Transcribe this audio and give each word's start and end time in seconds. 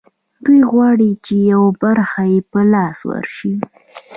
دوی 0.45 0.59
غواړي 0.71 1.09
چې 1.25 1.33
یوه 1.51 1.69
برخه 1.83 2.21
یې 2.31 2.39
په 2.51 2.59
لاس 2.73 2.97
ورشي 3.09 3.53